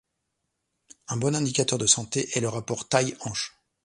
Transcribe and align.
Un 1.09 1.17
bon 1.17 1.35
indicateur 1.35 1.77
de 1.77 1.85
santé 1.85 2.27
est 2.35 2.41
le 2.41 2.49
rapport 2.49 2.87
taille-hanche. 2.87 3.55